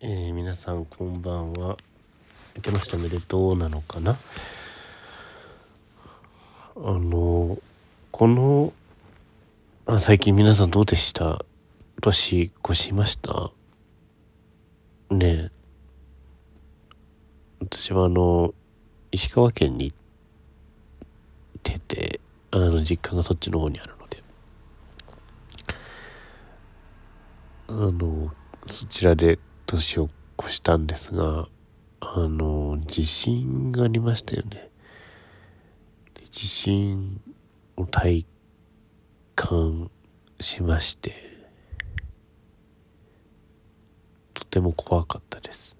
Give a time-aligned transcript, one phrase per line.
[0.00, 1.76] えー、皆さんこんばんは。
[2.54, 4.16] 明けましておめでとうなのかな？
[6.76, 7.58] あの
[8.12, 8.72] この
[9.86, 11.44] あ最近皆さんどうでした？
[12.00, 13.50] 年越しました？
[15.10, 15.50] ねえ。
[17.58, 18.54] 私はあの
[19.10, 19.96] 石川県に行っ
[21.60, 22.20] てて
[22.52, 24.22] あの実家がそっちの方にあるので。
[27.66, 28.32] あの
[28.68, 30.08] そちらで年を
[30.40, 31.46] 越したんですが、
[32.00, 34.70] あの、地震がありましたよね。
[36.30, 37.20] 地震
[37.76, 38.26] を体
[39.34, 39.90] 感
[40.40, 41.12] しまして、
[44.32, 45.76] とても怖かったです。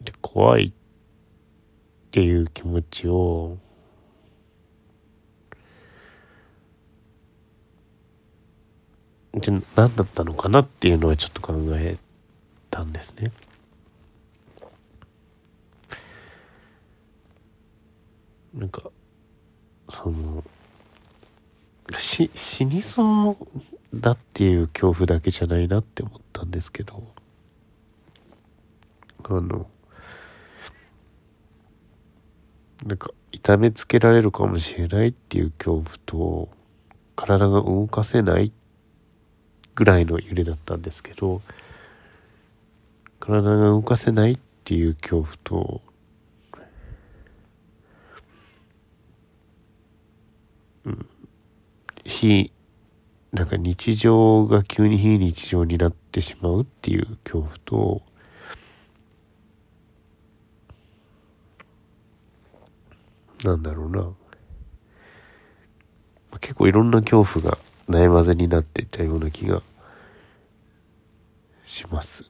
[0.00, 0.72] で、怖いっ
[2.10, 3.58] ていう気持ちを
[9.40, 11.98] じゃ何だったのかなっていうのはちょっと考え
[12.70, 13.32] たんですね。
[18.54, 18.82] なんか
[19.90, 20.42] その
[21.96, 22.30] 死
[22.64, 23.36] にそう
[23.94, 27.02] だっていう恐怖だけじゃないなって思ったんですけど
[29.24, 29.66] あの
[32.84, 36.48] なんか痛めつけられるかもしれないっていう恐怖と
[37.16, 38.52] 体が動かせないっ
[39.78, 41.40] ぐらいの揺れだったんですけど
[43.20, 45.80] 体が動かせないっていう恐怖と
[50.84, 51.06] うん
[52.04, 52.50] 非
[53.32, 58.02] なんか日常が急に非日常になってしまうっていう恐怖と
[63.44, 64.10] なんだろうな。
[66.40, 69.62] 結構いろんな恐怖が悩まぜになっていたような気が
[71.64, 72.24] します。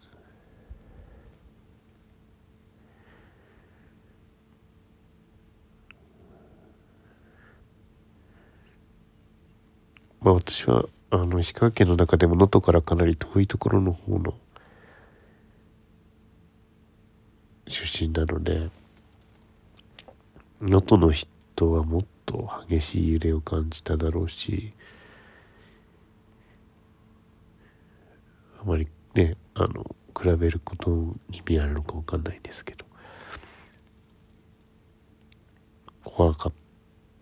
[10.21, 14.35] まあ私はあの石川県の中でも能登からかなり遠いところの方の
[17.67, 18.69] 出身なので
[20.61, 24.73] 能登の人はもっと激しい揺れを感じただろうし
[28.61, 32.85] あまりねあの比べることに意味あるのか分かんないですけど
[36.05, 36.53] 怖かっ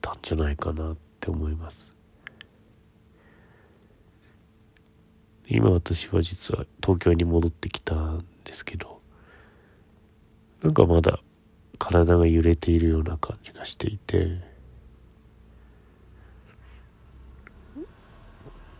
[0.00, 1.92] たんじゃないかなって思います。
[5.48, 9.00] 今私は実は東京に戻ってきたんですけど
[10.60, 11.20] なんかまだ
[11.78, 14.40] 体が揺れているような感じがしていて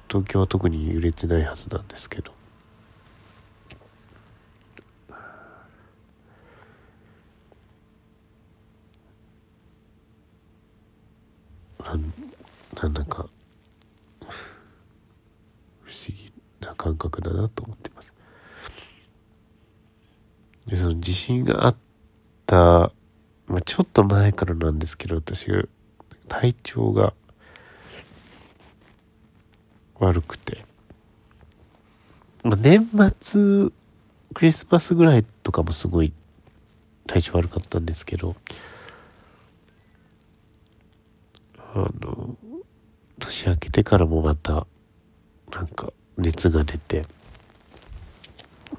[0.08, 2.32] 東京は特に揺れてないはずなんですけど
[12.82, 13.26] なんだか
[15.84, 18.12] 不思議な感覚だなと思ってます。
[20.66, 21.76] でその地震があっ
[22.44, 22.92] た、
[23.46, 25.62] まあ、ちょっと前からなんですけど私が
[26.28, 27.12] 体調が
[29.98, 30.64] 悪くて、
[32.42, 32.88] まあ、年
[33.20, 33.70] 末
[34.34, 36.12] クリスマスぐらいとかもすごい
[37.06, 38.34] 体調悪かったんですけど
[41.76, 42.38] あの
[43.18, 44.66] 年明けてからもまた
[45.52, 47.04] なんか熱が出て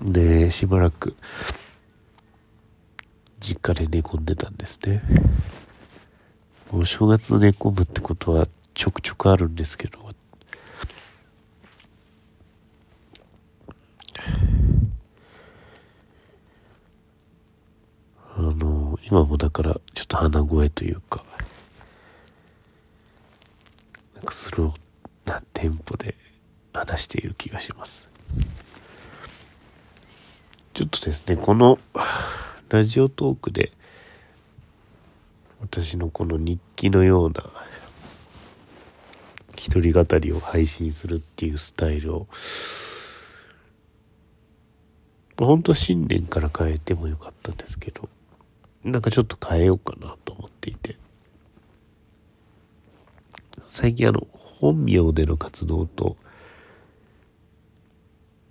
[0.01, 1.15] でしばらく
[3.39, 5.03] 実家で寝込んでたんですね。
[6.71, 9.99] もう正月寝込むってことはちょくちょくあるんですけど
[18.35, 21.23] あの今もだからちょっと鼻声というか
[24.29, 26.15] スローなテンポで
[26.73, 28.11] 話している気がします。
[30.73, 31.79] ちょっとですねこの
[32.69, 33.71] ラジオトークで
[35.59, 37.43] 私のこの日記のような
[39.55, 42.27] 一人語りを配信するっていうスタイルを
[45.37, 48.07] 本当新年から変えてもよかったんですけど
[48.83, 50.95] なんかちょっと変えようかなと思っていて。
[53.69, 56.15] 最近あの、本名での活動と、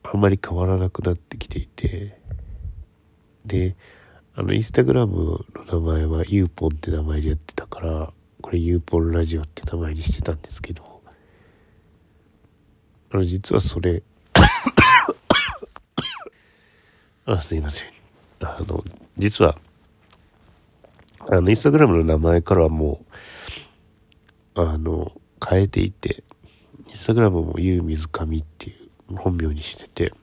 [0.02, 2.20] あんまり変わらなくなってきていて、
[3.46, 3.76] で、
[4.34, 11.00] あの、インスタグラムの名前はユーポンって名前でやってたから、これユーポンラジオって名前にしてたんですけど、
[13.10, 14.02] あの、実はそれ
[17.24, 17.88] あ、すいません。
[18.40, 18.84] あの、
[19.16, 19.56] 実は、
[21.30, 23.05] あの、インスタグラムの名前からはもう、
[24.56, 25.12] あの、
[25.46, 26.24] 変えていて、
[26.88, 28.72] インスタグラムもゆう水上ってい
[29.10, 30.14] う本名にしてて、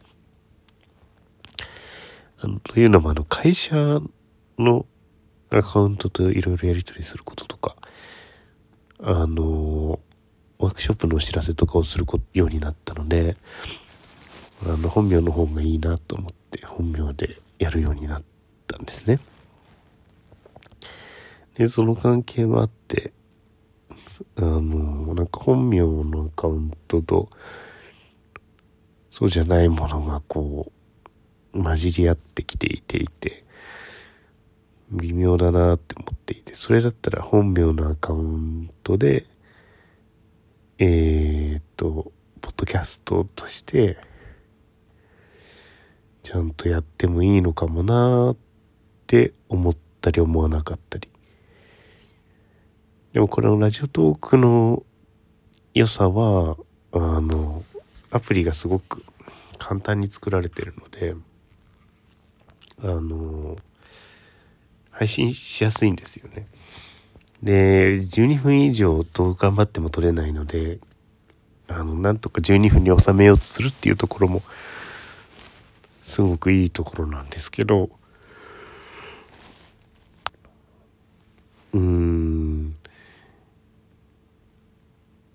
[2.40, 4.02] あの、というのもあの、会社
[4.58, 4.86] の
[5.52, 7.76] アカウントといろいろやり取りすることとか、
[9.04, 10.00] あの、
[10.58, 13.38] ワークショップのお知らせとかをするようになったので、
[14.66, 18.24] あの、本名の方がいいなと思って本名でやるようになっ
[18.66, 19.20] たんですね。
[21.56, 22.83] で、その関係もあって、
[24.36, 27.30] あの、なんか本名のアカウントと、
[29.10, 30.72] そうじゃないものがこ
[31.54, 33.44] う、混じり合ってきていていて、
[34.92, 39.26] 微妙だなって思っていて、それだったら本名のアカウントで、
[40.80, 42.12] えー、っと、
[42.42, 43.98] ポッドキャストとして、
[46.24, 48.38] ちゃんとやってもいいのかもなっ
[49.08, 51.13] て思ったり思わなかったり。
[53.14, 54.84] でもこれのラジオトークの
[55.76, 56.58] 良さは、
[56.92, 57.64] あの、
[58.10, 59.04] アプリがすごく
[59.60, 61.14] 簡単に作られてるので、
[62.82, 63.56] あの、
[64.90, 66.48] 配信しやすいんですよね。
[67.44, 70.80] で、12分以上と頑張っても撮れないので、
[71.68, 74.42] あの、なんとか12分に収めようとするっていうところも、
[76.02, 77.92] すごくいいところなんですけど、
[81.74, 82.76] うーん、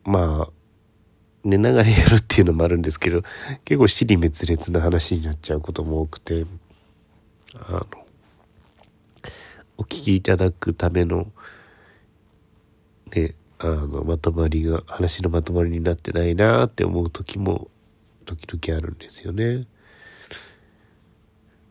[0.09, 0.53] まあ、
[1.45, 3.23] 寝ながらやるっていうのもあるんですけど、
[3.67, 6.47] 結構死に滅裂な話になっちゃうことも多くて、
[7.55, 7.87] あの、
[9.77, 11.27] お聞きいただくための、
[13.15, 17.69] ね、あの、まとまりが、話のまとまりになってないなって思う時も、
[18.25, 19.67] 時々あるんですよね。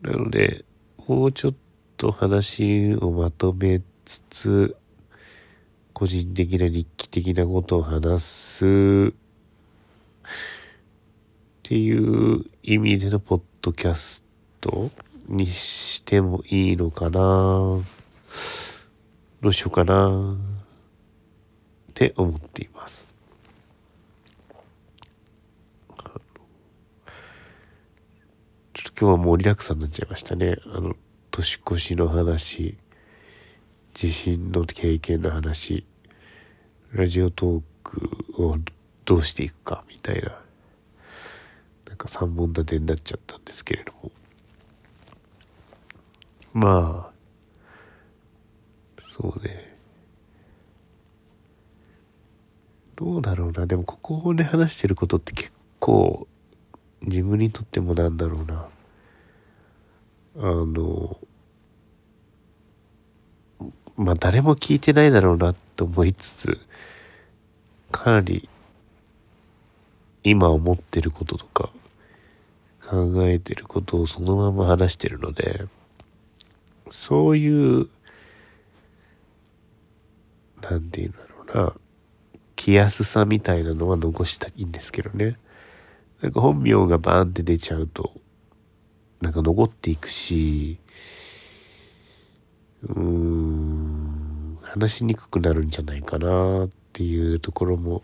[0.02, 0.64] なので、
[1.08, 1.54] もうちょっ
[1.96, 4.76] と話をまとめつつ、
[5.98, 8.66] 個人的な日記的なことを話す
[9.08, 9.10] っ
[11.64, 14.22] ていう意味でのポッドキャス
[14.60, 14.92] ト
[15.26, 17.82] にしてもいいのかなど
[19.42, 20.36] うしようかな
[21.90, 23.16] って思っています。
[28.72, 30.58] ちょっと今日はもうリラックスになっちゃいましたね。
[30.72, 30.94] あの、
[31.32, 32.78] 年越しの話。
[33.98, 35.84] 地震の経験の話。
[36.92, 38.00] ラジオトーク
[38.40, 38.56] を
[39.04, 40.38] どうしていくかみたいな。
[41.88, 44.12] なんか3本立てになっちゃったんですけれども。
[46.52, 49.76] まあそうね。
[52.94, 53.66] どうだろうな。
[53.66, 56.28] でもここで話してることって結構
[57.02, 58.68] 自分にとってもなんだろうな。
[60.36, 61.18] あの
[63.98, 66.58] まあ誰も聞いてないだろうなと思いつつ、
[67.90, 68.48] かなり
[70.22, 71.70] 今思ってることとか
[72.80, 75.64] 考えてることをそのまま話してるので、
[76.90, 77.88] そういう、
[80.62, 81.18] なんていうんだ
[81.52, 81.72] ろうな、
[82.54, 85.36] 気安さみたいなのは残したいんですけどね。
[86.22, 88.12] なんか本名がバーンって出ちゃうと、
[89.20, 90.78] なんか残っていくし、
[92.84, 93.87] うーん、
[94.68, 98.02] 話しにくくなるんじゃないかなっていうところも、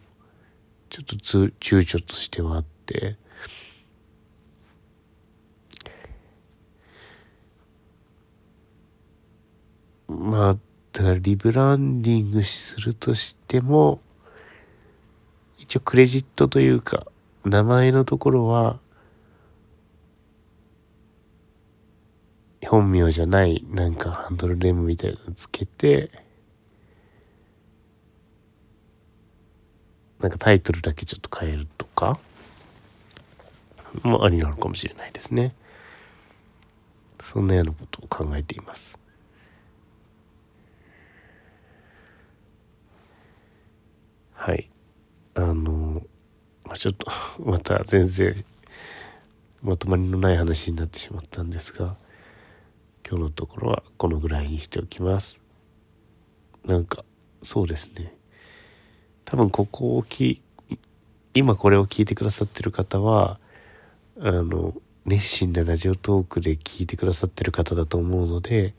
[0.88, 3.16] ちょっと躊躇としてはあって、
[10.09, 10.56] まあ、
[10.92, 14.00] だからリブランディングするとしても、
[15.59, 17.06] 一応クレジットというか、
[17.44, 18.78] 名前のところは、
[22.66, 26.24] 本名じゃないなんかハンドルネームみたいなのつけて
[30.25, 32.19] なんかタイトルだけちょっと変えるとか
[34.02, 35.54] もありなのかもしれないですね。
[37.21, 38.99] そんなようなことを考えています。
[44.33, 44.71] はい。
[45.35, 46.00] あの
[46.64, 47.07] まちょっと
[47.45, 48.35] また全然
[49.62, 51.99] まとまりのない話になってしまったんですが
[53.07, 55.43] 今日のところはこのぐらいにしておきます。
[56.64, 57.04] なんか
[57.43, 58.24] そうですね。
[59.25, 60.43] 多分ここをき
[61.35, 63.38] 今これを聞いてくださってる方は
[64.21, 68.75] あの熱心なラジオトークで聞いてくださってる方だと思うので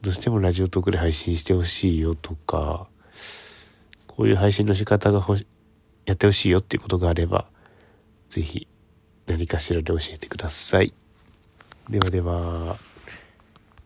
[0.00, 2.86] どうしてもラジオトークで配信してほしいよとか
[4.16, 5.46] こういう配信の仕方がほし、
[6.04, 7.46] やってほしいよっていうことがあれば、
[8.28, 8.68] ぜひ
[9.26, 10.92] 何かしらで教えてください。
[11.88, 12.91] ではでは。